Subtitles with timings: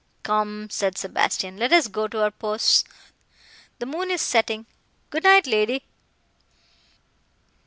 [0.23, 4.65] "Come," said Sebastian, "let us go to our posts—the moon is setting.
[5.11, 5.83] Good night, lady!"